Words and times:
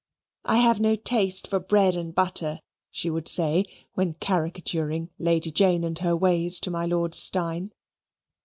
"I 0.45 0.57
have 0.57 0.79
no 0.79 0.95
taste 0.95 1.47
for 1.47 1.59
bread 1.59 1.95
and 1.95 2.15
butter," 2.15 2.61
she 2.89 3.11
would 3.11 3.27
say, 3.27 3.65
when 3.93 4.15
caricaturing 4.15 5.11
Lady 5.19 5.51
Jane 5.51 5.83
and 5.83 5.99
her 5.99 6.17
ways 6.17 6.59
to 6.61 6.71
my 6.71 6.87
Lord 6.87 7.13
Steyne. 7.13 7.71